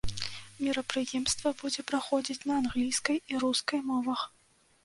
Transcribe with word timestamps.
Мерапрыемства 0.63 1.51
будзе 1.59 1.85
праходзіць 1.91 2.39
на 2.53 2.57
англійскай 2.63 3.23
і 3.35 3.43
рускай 3.45 3.79
мовах. 3.95 4.29